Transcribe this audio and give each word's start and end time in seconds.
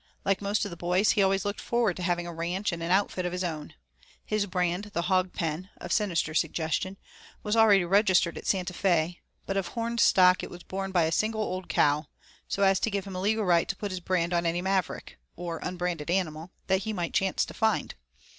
Like 0.25 0.41
most 0.41 0.65
of 0.65 0.71
the 0.71 0.77
boys, 0.77 1.11
he 1.11 1.21
always 1.21 1.45
looked 1.45 1.61
forward 1.61 1.95
to 1.97 2.01
having 2.01 2.25
a 2.25 2.33
ranch 2.33 2.71
and 2.71 2.81
an 2.81 2.89
outfit 2.89 3.23
of 3.23 3.31
his 3.31 3.43
own. 3.43 3.75
His 4.25 4.47
brand, 4.47 4.85
the 4.95 5.03
hogpen, 5.03 5.69
of 5.77 5.91
sinister 5.93 6.33
suggestion, 6.33 6.97
was 7.43 7.55
already 7.55 7.85
registered 7.85 8.35
at 8.35 8.47
Santa 8.47 8.73
Fe, 8.73 9.19
but 9.45 9.57
of 9.57 9.67
horned 9.67 9.99
stock 9.99 10.41
it 10.41 10.49
was 10.49 10.63
borne 10.63 10.91
by 10.91 11.03
a 11.03 11.11
single 11.11 11.43
old 11.43 11.69
cow, 11.69 12.07
so 12.47 12.63
as 12.63 12.79
to 12.79 12.89
give 12.89 13.05
him 13.05 13.15
a 13.15 13.21
legal 13.21 13.45
right 13.45 13.69
to 13.69 13.75
put 13.75 13.91
his 13.91 13.99
brand 13.99 14.33
on 14.33 14.47
any 14.47 14.59
maverick 14.63 15.19
(or 15.35 15.59
unbranded 15.61 16.09
animal) 16.09 16.49
he 16.67 16.93
might 16.93 17.13
chance 17.13 17.45
to 17.45 17.53
find. 17.53 17.93